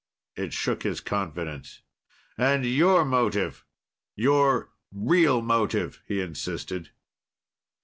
It 0.35 0.51
shook 0.51 0.81
his 0.81 0.99
confidence. 0.99 1.83
"And 2.35 2.65
your 2.65 3.05
motive 3.05 3.63
your 4.15 4.71
real 4.91 5.43
motive?" 5.43 6.01
he 6.07 6.21
insisted. 6.21 6.89